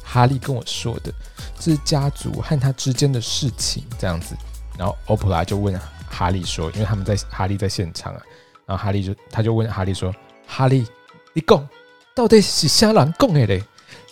[0.04, 1.13] 哈利跟我说的，
[1.60, 4.36] 这是家族和他之间的事情，这样子。”
[4.78, 5.74] 然后欧普拉就问
[6.10, 8.22] 哈利说：“因为他们在哈利在现场啊。”
[8.65, 10.13] 然后哈利就他就问哈利说
[10.48, 10.86] ：“哈利，
[11.34, 11.68] 你讲
[12.15, 13.63] 到底是啥人讲的嘞？”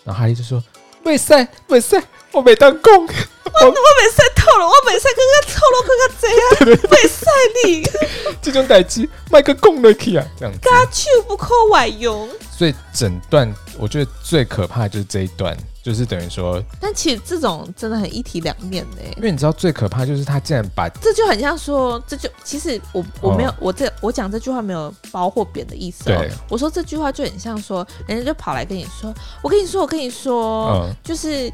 [0.05, 0.63] 然后哈利就说
[1.03, 2.01] ：“没事，没事，
[2.31, 6.27] 我没当讲，我我没使透露，我没使刚刚透露刚刚这
[6.69, 7.25] 样， 没使
[7.65, 12.29] 你 这种代志，麦克讲落去啊，这样子，家丑不可外扬。
[12.51, 19.01] 所以整段我觉得最可怕的就是这一段。”就是等于说，但其实这种真的很一体两面呢。
[19.17, 26.17] 因为你知道最可怕就是他竟然把这就很像说，这就其实我我没有、哦、我这我讲这句话没有褒或贬的意思、哦。
[26.17, 31.51] 对，我说这句话就很像说，人家就跑来跟你说，我跟你说，我跟你说，嗯、就是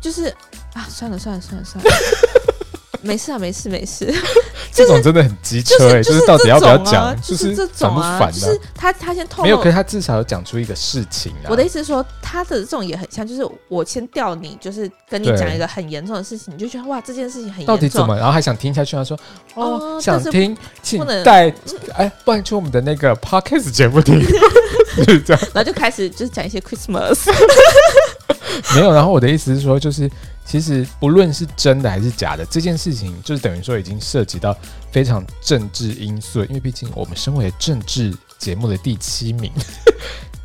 [0.00, 0.28] 就是
[0.74, 1.90] 啊，算了算了算了算了。
[3.04, 4.12] 没事啊，没事没事。
[4.72, 7.14] 这种真的很机车哎，就是到底要不要讲？
[7.22, 11.46] 就是这种啊，就是他他先透露，没有，可是他至少有讲出一个事情啊。
[11.48, 18.16] 我的意思是说，他的这种也很像，就是我先吊你，就是跟你讲一个很严重的事情，你就觉得哇，这件事情很严重，到底怎么？
[18.16, 19.16] 然后还想听下去，他说
[19.54, 21.54] 哦，想听，请带
[21.94, 24.20] 哎，不然去我们的那个 podcast 节目听，
[24.98, 25.42] 就是这样。
[25.54, 27.30] 然后就开始就是讲一些 Christmas。
[28.74, 28.92] 没有。
[28.92, 30.10] 然后我的意思是说，就是
[30.44, 34.56] 其实不论是真的还是假的，这件事情就是等于说已经涉及到
[34.90, 39.52] 非常政治因素，因为毕竟我们身为政治节目的第七名。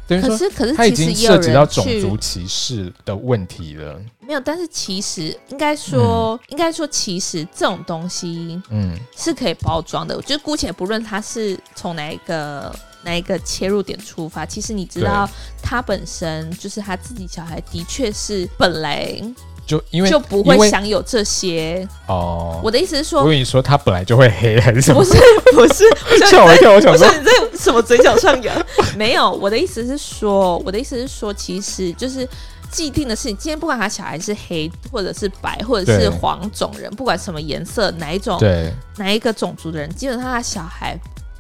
[0.10, 4.02] 可是，可是，他已经涉及到种族歧视的问题了。
[4.26, 10.18] 没有，但是其实应该说，嗯、应该说，其实这种东西，嗯，是可以包装的。
[10.18, 12.76] 我觉得姑且不论他是从哪一个
[13.10, 15.28] 哪一个切入点出发，其实你知道，
[15.64, 19.20] 他本身就是他自己小孩，的确是本来。
[19.66, 22.60] 就因为就不会享有这些哦。
[22.64, 25.00] 我的意思是说，我跟你说，他本来就会黑还是什么？
[25.00, 25.14] 不是
[25.54, 25.84] 不是，
[26.26, 26.74] 吓我一跳！
[26.74, 28.66] 我想说你在什么嘴角上扬？
[28.98, 32.28] 没有，我的意思是说，我的意思是说，其实就是
[32.72, 33.38] 既定的事情。
[33.38, 40.98] 今天不管他小孩是黑，或者是白，或者是黄种人，不管什么颜色，哪一种，对哪一个种族的人，基本上他小孩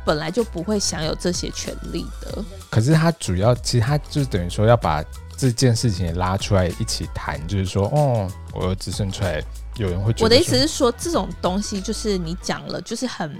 [0.09, 2.43] 本来就不会享有这些权利的。
[2.71, 5.03] 可是他主要，其实他就是等于说要把。
[5.41, 9.41] 这件事情也拉出来一起谈，就是说，哦，我儿子生出来，
[9.77, 10.25] 有人会觉得。
[10.25, 13.33] 我的意思是说，这种东西就是你讲了，就是很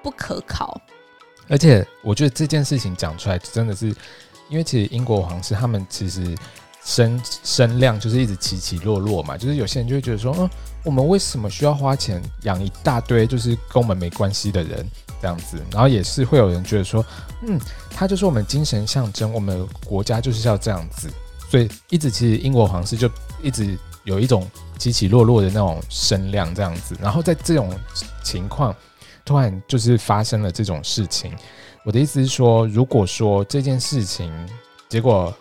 [0.00, 0.80] 不可靠。
[1.48, 3.88] 而且，我觉得这件事情讲出来，真的是
[4.48, 6.38] 因为其实英国皇室他们其实
[6.84, 10.48] 声声量就是一直起起落落嘛，就是有些人就会觉得说，嗯，
[10.84, 14.86] 我们为什么需要花钱养一大堆就是跟我们没关系的人
[15.20, 15.58] 这样子？
[15.72, 17.04] 然后也是会有人觉得说，
[17.42, 17.58] 嗯，
[17.90, 21.08] 他就是我们精神象征，我们国家就是要这样子。
[21.48, 23.08] 所以一直其实英国皇室就
[23.42, 27.72] 一直有一种起起落落的那种声量这样子，然后在这种
[28.22, 28.74] 情况
[29.24, 31.32] 突然就是发生了这种事情。
[31.84, 34.32] 我的意思是说，如果说这件事情
[34.88, 35.32] 结果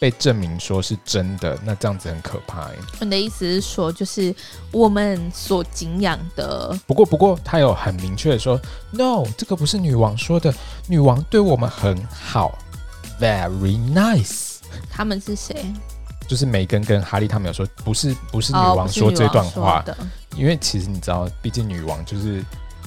[0.00, 2.70] 被证明说是真的，那这样子很可怕。
[3.02, 4.34] 你的意思是说，就是
[4.72, 6.74] 我们所敬仰的。
[6.86, 8.58] 不过，不过他有很明确的说
[8.90, 10.54] ，No，这个不是女王说的，
[10.88, 12.58] 女王对我们很好
[13.20, 14.56] ，Very nice。
[14.90, 15.66] 他们是谁？
[16.26, 19.94] 就是梅根跟哈利，他们有说不是不是女王说这段话，哦、
[20.34, 22.42] 因为其实你知道，毕竟女王就是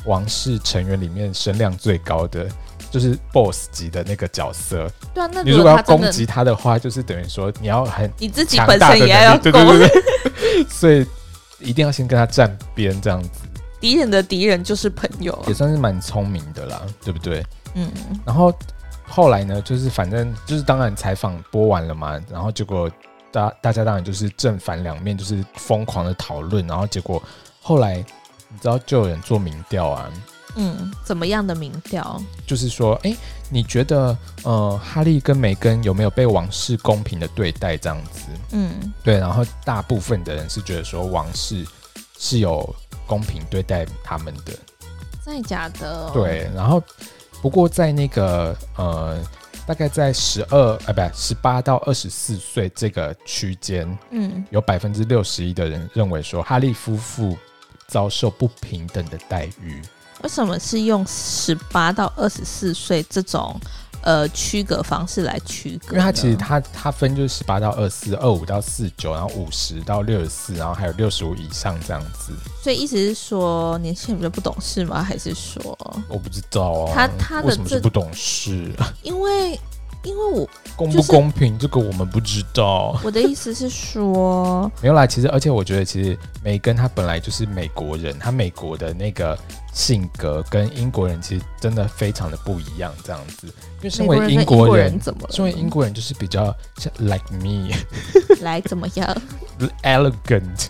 [0.05, 2.47] 王室成员里面声量最高的，
[2.91, 4.89] 就是 boss 级的那个角色。
[5.13, 11.05] 对啊，那你如果要攻击他的话，就是等于说你要很你自己本身也要对对对， 所以
[11.59, 13.29] 一定要先跟他站边这样子。
[13.79, 17.45] 敌人的敌人就是朋友，也算是蛮聪明的啦，对不对？
[17.75, 17.91] 嗯，
[18.25, 18.53] 然后。
[19.05, 22.89] 后来呢，就是反正就是当然采访播完了嘛，然后结果
[23.31, 27.21] 大大家当然就是正反两面就是疯狂的讨论，然后结果
[27.61, 28.03] 后来
[28.53, 30.09] 你知道就有人做民调啊，
[30.55, 32.21] 嗯，怎么样的民调？
[32.47, 33.13] 就是说，哎，
[33.49, 38.21] 你觉得呃哈利跟梅根有没有被王室公平的对待这样子？
[38.51, 41.65] 嗯，对，然后大部分的人是觉得说王室
[42.17, 42.73] 是有
[43.05, 44.53] 公平对待他们的，
[45.25, 46.09] 真的假的？
[46.13, 46.81] 对，然后。
[47.41, 49.21] 不过在那个呃，
[49.67, 57.37] 大概在十二啊，不，十八到二十四岁这个区间，嗯，有百分之六十一的人认为说哈利夫妇
[57.93, 59.79] 遭受不平等的待遇。
[60.23, 63.55] 为什么是用十八到二十四岁这种？
[64.05, 72.33] 呃，区隔方式来区隔，因为它其实它它分就是十八到二四，二五到四九，然后五十到六十四，然后还有六十五以上这样子。
[72.61, 75.01] 所以意思是说年轻人比较不懂事吗？
[75.01, 75.61] 还是说
[76.09, 76.91] 我不知道啊？
[76.93, 78.73] 他他的为什么是不懂事？
[79.03, 79.57] 因为。
[80.03, 82.99] 因为我公不公平，这个我们不知道。
[83.05, 85.07] 我的意思是说， 没有啦。
[85.07, 89.37] 其实，而且我觉得，其实梅根他本来就是美国人，他美国的那个
[89.71, 92.93] 性格跟英国人其实真的非常的不一样。
[93.01, 97.73] 这样子，因为身为英国人，怎么身为英国人就是比较像 like me，
[98.43, 99.21] 来怎么样？
[99.83, 100.67] elegant。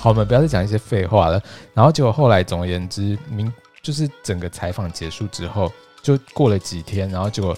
[0.00, 1.40] 好，我们不要再讲一些废话了。
[1.72, 5.72] 然后结果后来，总而言之，明就是整个采访结束之后，
[6.02, 7.56] 就过了几天，然后结果。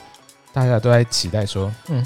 [0.52, 2.04] 大家都在期待说，嗯，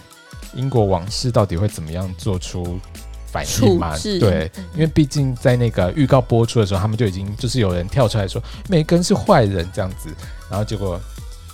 [0.54, 2.78] 英国王室到底会怎么样做出
[3.26, 3.96] 反应嘛？
[4.20, 10.14] 对，因为毕竟在那个预告播出的时候，他们就已经就是有人跳出来说梅根是坏人这样子，
[10.50, 11.00] 然后结果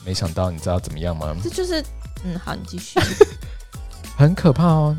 [0.04, 1.36] 没想到，你知道怎么样吗？
[1.42, 1.80] 这就是，
[2.24, 2.98] 嗯，好，你继续。
[4.16, 4.98] 很可怕哦，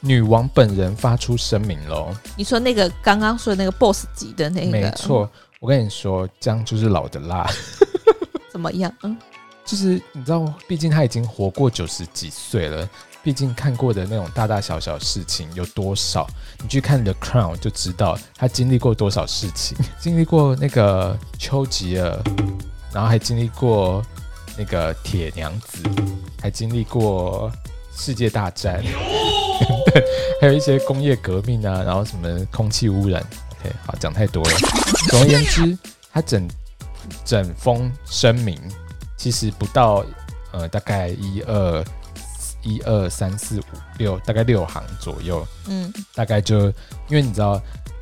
[0.00, 2.14] 女王本人发出声明喽。
[2.36, 4.70] 你说那个刚刚说的那个 boss 级的那个？
[4.70, 7.50] 没错，我跟你说，这样就是老的辣。
[8.52, 8.92] 怎么样？
[9.04, 9.16] 嗯。
[9.70, 12.88] 就是你知道，毕竟他已经活过九十几岁了，
[13.22, 16.26] 毕竟看过的那种大大小小事情有多少，
[16.60, 22.20] 你去看《The Crown》就知道他经历过多少事情， 经历过那个丘吉尔，
[22.92, 24.02] 然后还经历过
[24.58, 25.80] 那个铁娘子，
[26.42, 27.48] 还经历过
[27.96, 28.82] 世界大战，
[29.94, 30.04] 对，
[30.40, 33.24] 还有一些工业革命啊，然后什么空气污染。
[33.60, 34.50] OK，好，讲太多了。
[35.10, 35.78] 总而言之，
[36.12, 36.50] 他整
[37.24, 38.60] 整封声明。
[39.20, 40.02] 其实不到，
[40.50, 41.84] 呃，大概一二
[42.62, 43.64] 一二三四五
[43.98, 45.46] 六，大概六行左右。
[45.68, 46.68] 嗯，大概就
[47.06, 47.60] 因为你知道，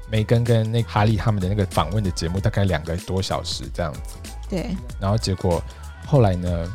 [0.08, 4.16] 梅根跟那个哈利他们的那个访问的节目大概两个多小时这样子。
[4.48, 4.76] 对。
[5.00, 5.60] 然后结果
[6.06, 6.72] 后来呢，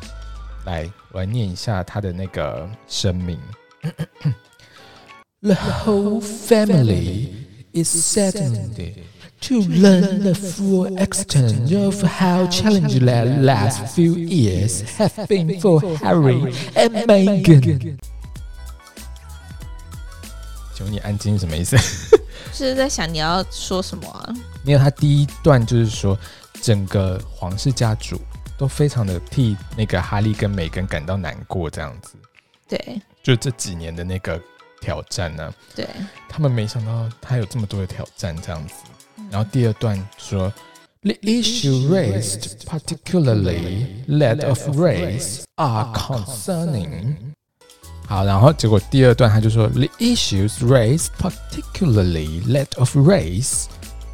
[0.65, 3.39] 来我来念一下他的那个声明
[5.39, 7.29] ：The whole family
[7.71, 8.75] is saddened
[9.43, 15.81] to learn the full extent of how challenging the last few years have been for
[15.97, 17.97] Harry and Meghan。
[20.73, 21.77] 请问你安静什么意思？
[22.53, 24.33] 是在想你要说什么啊？
[24.63, 26.17] 没有，他第一段就是说，
[26.61, 28.19] 整个皇室家族
[28.57, 32.13] 都非常的替那个哈利跟梅根感到难过，这样子。
[32.67, 34.39] 对，就这几年的那个
[34.81, 35.87] 挑战呢、啊，对，
[36.29, 38.73] 他们没想到他有这么多的挑战，这样子。
[39.32, 40.52] 然后第二段说，
[41.02, 47.16] The issue raised, particularly that of race, are concerning。
[48.06, 53.66] 好，然后结果第二段他就说，The issues raised, particularly that of race,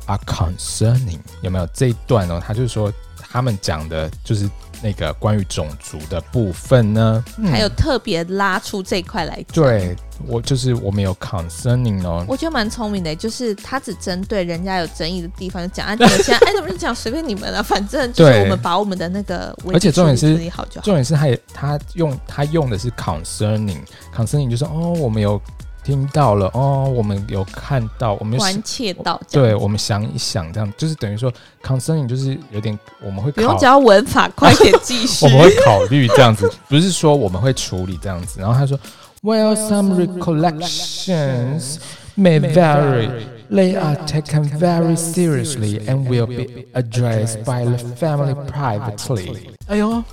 [0.07, 1.21] are concerning。
[1.43, 2.43] 有没有这一段哦？
[2.45, 4.49] 他就说他们讲的就是。
[4.82, 9.64] 那个关于种族的部分呢，嗯、还有特别拉出这块来讲。
[9.64, 9.96] 对，
[10.28, 20.38] 我就是我们有 concerning 哦，我觉得蛮聪明的，就是他只针对人家有争议的地方就讲啊，你们现在爱 怎么就讲，随便你们了，反正就是我们把我们的那个，而且重点是
[20.82, 23.80] 重点是他也他用他用的是 concerning，concerning
[24.16, 25.42] concerning 就是哦，我们有。
[25.84, 31.32] 听到了哦，我们有看到，我们关切到，对，我们想一想，这样就是等于说
[31.64, 35.26] ，concerning 就是有点，我们会考不用教文法，快点继续。
[35.26, 38.40] 我们会考虑这样子，不是说我们会处理这样子。
[38.40, 38.78] 然后他说
[39.22, 41.78] ，Well, some recollections
[42.16, 43.10] may vary.
[43.52, 49.38] They are taken very seriously and will be addressed by the family privately.
[49.66, 50.04] 哎呦，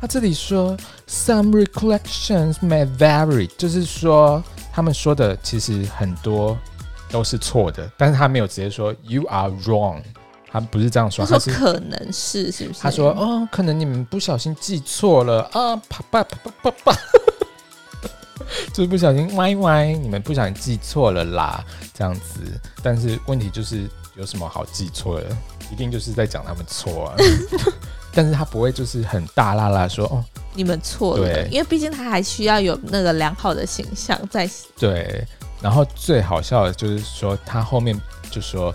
[0.00, 4.42] 他这里说，some recollections may vary，就是说。
[4.72, 6.56] 他们说的其实很多
[7.10, 10.00] 都是错的，但是他没有直接说 “you are wrong”，
[10.48, 12.80] 他不是这样说，他说可能是是不是？
[12.80, 16.98] 他说哦，可能你们不小心记错了啊，啪啪啪啪啪啪，
[18.72, 22.40] 就是不小心歪歪，你们不小心记错了啦，这样子。
[22.80, 25.26] 但是问题就是有什么好记错的？
[25.72, 27.16] 一定就是在讲他们错啊。
[28.12, 30.24] 但是他不会就是很大啦啦说哦。
[30.52, 34.50] 你们错了，因为毕竟他还需要有那个良好的形象在。
[34.76, 35.24] 对，
[35.62, 37.98] 然后最好笑的就是说，他后面
[38.32, 38.74] 就说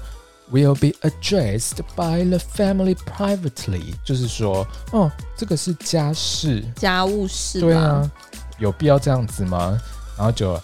[0.54, 8.10] “will be addressed by the family privately”，就是说，哦，这个是家事，家务事，对啊，
[8.58, 9.78] 有必要这样子吗？
[10.15, 10.58] 然后就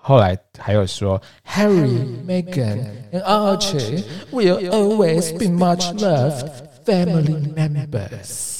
[0.00, 6.50] 后来还有说，Harry, Meghan and Archie will always be much loved
[6.86, 8.54] family members。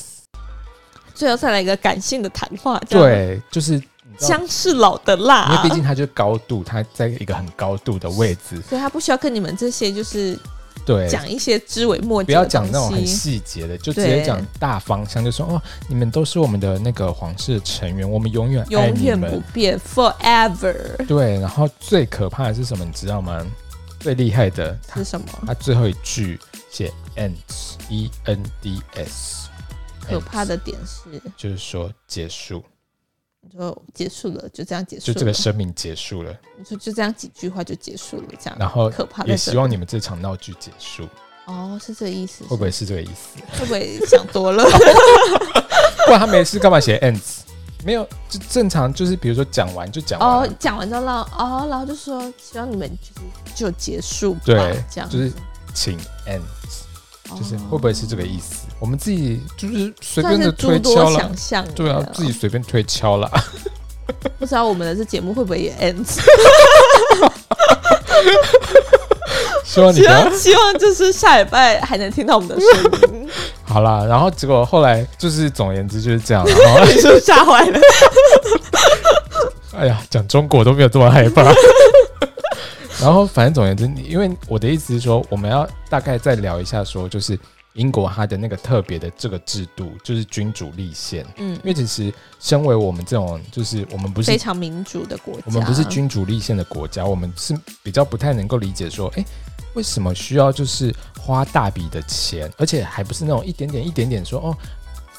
[1.15, 3.83] 最后再来一个感性的谈话，对，就是
[4.19, 10.39] 姜是老的辣，因为毕竟他就是高度，他在一个很高度的位置，所以他不需要跟你们这些就是
[10.85, 20.75] 对讲一些枝微末节，不要讲那种很细节的，就直接讲大方向，就说哦，你们都是我们的那个皇室成员，我们永远永远不变，forever。
[21.07, 23.43] 对，然后最可怕的是什么，你知道吗？
[24.01, 25.27] 最厉害的是什么？
[25.47, 26.39] 他最后一句
[26.77, 29.49] 写 ends，e n d s。
[30.07, 32.63] 可怕的点是，就是说结束，
[33.51, 36.39] 就结束了，就这样结束，就这个声明结束了。
[36.59, 38.59] 你说就这样几句话就结束了，这样。
[38.61, 41.09] 然后可怕的也希望你们这场闹剧结束。
[41.47, 42.45] 哦，是这个意思？
[42.45, 43.39] 会不会是这个意思？
[43.59, 44.63] 会不会想多了？
[46.05, 47.39] 不然他没事干嘛写 ends？
[47.87, 50.29] 没有，就正常，就是比如说讲完就讲完。
[50.29, 53.23] 哦，讲完之后，哦，然后就说希望你们就是
[53.55, 55.33] 就结束，对，这样就是
[55.77, 56.41] 请 ends。
[57.37, 58.67] 就是会不会是这个意思？
[58.79, 63.29] 我们自己就是随便的推敲了，想象对啊，自己随便推敲了。
[64.39, 66.21] 不知道我们的这节目会不会也 ends？
[69.65, 73.29] 希望你不要，希望就是下礼拜还能听到我们的声音。
[73.67, 77.81] 好啦，然后结果后来就是总而言之就是这样，然后你是不是吓坏了？
[79.77, 81.43] 哎呀，讲中国都没有这么害怕。
[83.01, 87.39] 然后，反正总而言之，因为我的意思是说，我们要大概再聊一下，说就是
[87.75, 91.27] 英国它的那个特别的这个制度，就是君主立宪。
[91.37, 99.25] 嗯，因为其实身为我们这种，就是我们不是非常民主的国家，我们不是君主立宪的国家，我们是比较不太能够理解说，哎，
[99.75, 104.57] 为什么需要就是花大笔的钱，而且还不是那种一点点一点点说哦。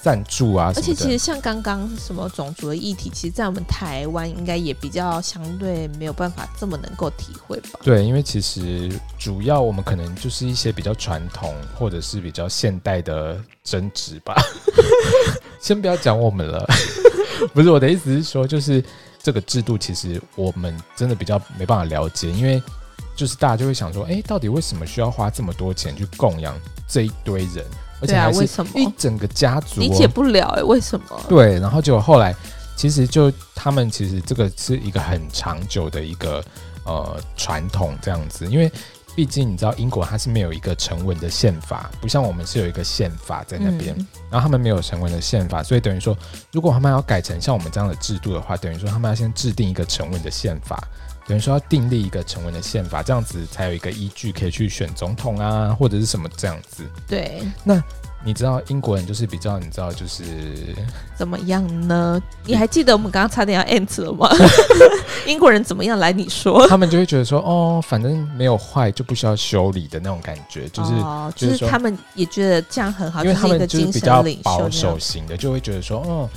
[0.07, 7.79] 赞助啊，而且其实像刚刚什么种族的议题，其实，在我们台湾应该也比较相对没有办法这么能够体会吧？
[7.83, 8.89] 对，因为其实
[9.19, 14.33] 主要我们可能就是一些比较传统或者是比较现代的争执吧。
[15.59, 16.65] 先不要讲我们了，
[17.53, 18.81] 不是我的意思是说，就是
[19.21, 22.63] 这个制度，其实我们真的比较没办法了解，因为
[23.13, 27.65] 就是大家就会想说，哎，到底为什么需要花这么多钱去供养这一堆人，
[28.01, 28.43] 而且还是
[28.75, 31.05] 一整个家族、哦，理解不了哎，为什么？
[31.27, 32.35] 对，然后结果后来，
[32.75, 36.43] 其实就他们其实这个是一个很长久的一个
[36.85, 38.71] 呃传统这样子，因为。
[39.15, 46.15] 毕竟你知道，英国它是没有一个成文的宪法，不像我们是有一个宪法在那边，嗯、然后他们没有成文的宪法，所以等于说，
[46.51, 50.87] 如果他们要改成像我们这样的制度的话，等于说他们要先制定一个成文的宪法，
[51.27, 56.83] 等于说要订立一个成文的宪法，这样子才有一个依据可以去选总统啊，或者是什么这样子。
[57.07, 57.81] 对，那。
[58.25, 60.25] 你知道英国人就是比较，你知道就是
[61.15, 62.19] 怎么样呢？
[62.45, 64.27] 你还记得我们刚刚差点要 end 了吗？
[65.25, 65.97] 英国人怎么样？
[65.99, 66.67] 来，你说。
[66.67, 76.29] 他们就会觉得说，哦，反正没有坏就不需要修理的那种感觉，就是、哦、就是他们也觉得这样很好，因为他们就是比较保守型的，就会觉得说，哦，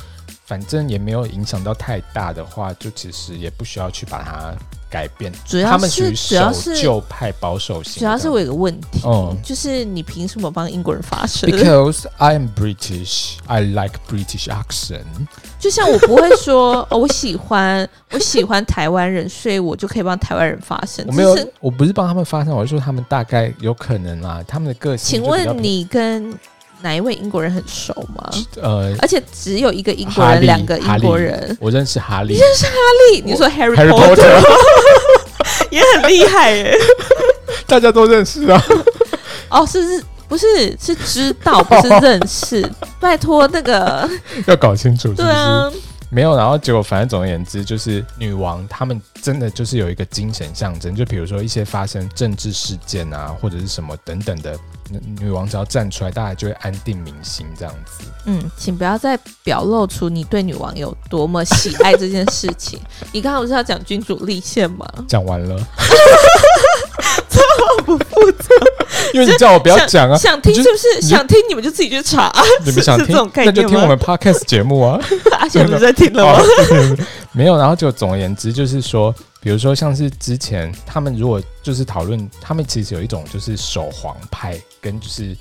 [0.44, 4.54] 反正也没有影响到太大的话，就其实也不需要去把它。
[4.90, 8.00] 改变，主要是主要是旧派保守型。
[8.00, 15.04] 主要是我有个问题，嗯，就是你凭什么帮英国人发声？Because I am British, I like British accent。
[15.58, 21.04] 就像我不会说， 哦，我喜欢我喜欢台湾人，所以我就可以帮台湾人发声。
[21.06, 25.20] 我没有，我不是帮他们发声，我是说他们大概有可能啊，他们的个性。
[25.20, 26.34] 请问你跟
[26.82, 28.30] 哪一位英国人很熟吗？
[28.60, 31.56] 呃，而且只有一个英国人，两个英国人。
[31.60, 32.72] 我认识哈利，你认识哈
[33.12, 33.22] 利？
[33.24, 34.42] 你说 Harry Potter
[35.70, 36.74] 也很厉害耶，
[37.66, 38.62] 大家都认识啊。
[39.50, 40.46] 哦，是是，不是
[40.80, 42.64] 是知道，不是认识。
[43.00, 44.08] 拜托，那个
[44.46, 45.22] 要搞清楚是不是？
[45.22, 45.70] 对啊。
[46.10, 54.58] 没有，然后结果反正总而言之，就是女王他们真的就是有一个精神象征，就比如说一些发生政治事件啊，或者是什么等等的，
[55.20, 58.04] 女王只要站出来，大家就会安定民心这样子。
[58.26, 62.80] 嗯，请不要再表露出你对女王有多么喜爱这件事情。
[63.12, 64.86] 你刚刚不是要讲君主立宪吗？
[65.06, 65.56] 讲完了。
[67.30, 68.48] 这么不负责，
[69.14, 71.00] 因为你叫我不要讲啊，想听是不是？
[71.02, 72.24] 想听你们就自己去查。
[72.24, 75.00] 啊 你们想听，那就听我们 podcast 节目啊。
[75.38, 76.42] 阿贤不是在听了吗？
[77.32, 85.36] 没有，然后就总而言之，就是说，比如说像是之前他们如果就是讨论，他们其实有一种就是守皇派，跟就是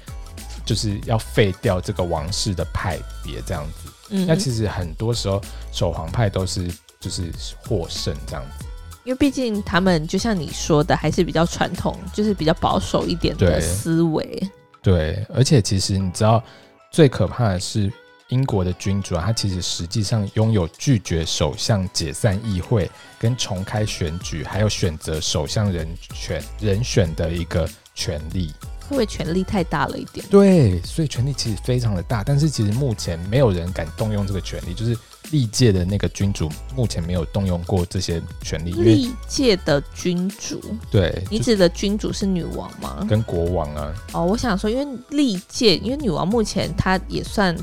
[0.66, 3.92] 就是要废掉这个王室的派别这样子。
[4.12, 5.42] 嗯，那其实很多时候
[5.72, 6.68] 守皇派都是
[7.00, 7.32] 就是
[7.68, 8.66] 获胜这样子。
[9.06, 14.50] 因为毕竟他们就像你说的，还是比较传统，就是比较保守一点的思维。
[14.82, 16.44] 对，而且其实你知道，
[16.92, 17.92] 最可怕的是
[18.28, 28.54] 英国的君主啊，他其实实际上拥有拒绝首相解散议会、跟重开选举，还有选择首相人选人选的一个权利。
[28.82, 30.26] 会不会权力太大了一点？
[30.30, 34.98] 对，所以权力其实非常的大，但是其实目前没有人敢动用这个权力，就是。
[35.32, 38.72] 历届的那个君主目前没有动用过这些权利。
[38.72, 43.06] 历届的君主，对，你指的君主是女王吗？
[43.08, 43.94] 跟国王啊？
[44.14, 47.56] 哦，我想说，因为历届，因为女王目前她也算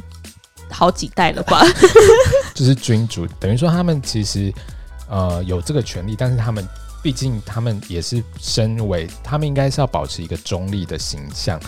[0.71, 1.65] 好几代了吧？
[2.55, 4.53] 就是君主，等于说他们其实
[5.09, 6.67] 呃有这个权利，但是他们
[7.03, 11.61] 毕竟他们也是身为，他们应该是要保持一个中立的形象。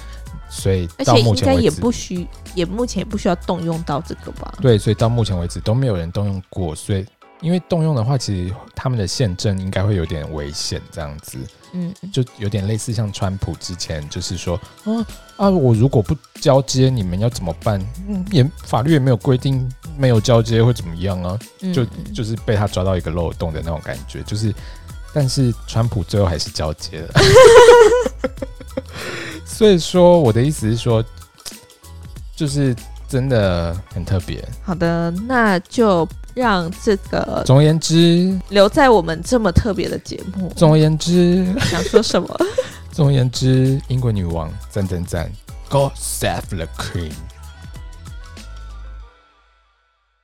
[0.48, 4.52] 所以到目前为止，而且应该也不需，也目前也不需要动用到这个吧？
[4.60, 6.74] 对，所以到目前为止都没有人动用过。
[6.74, 7.04] 所以，
[7.40, 11.38] 因为动用的话，其实他们的宪政应该会有点危险，这样子。
[11.74, 17.78] 嗯，就有点类似像川普之前就是说，啊啊，我如果不交接，你们要怎么办？
[18.08, 21.38] 嗯，也法律也没有规定没有交接会怎么样啊？
[21.74, 21.84] 就
[22.14, 24.22] 就是被他抓到一个漏洞的那种感觉。
[24.22, 24.50] 就是，
[25.12, 27.08] 但是川普最后还是交接了。
[29.44, 31.04] 所以说，我的意思是说，
[32.36, 32.74] 就是
[33.08, 34.46] 真的很特别。
[34.62, 40.52] 好的，那就让这个总而言之留在我们这么特别的节目。
[40.56, 42.28] 总而言之，想说什么？
[42.92, 45.30] 总而言之，英国女王赞赞赞
[45.68, 47.12] ，God save the Queen。